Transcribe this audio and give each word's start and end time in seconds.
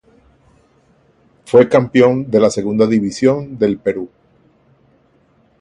Fue 1.45 1.69
campeón 1.69 2.31
de 2.31 2.39
la 2.39 2.49
Segunda 2.49 2.87
División 2.87 3.59
del 3.59 3.77
Perú. 3.77 4.09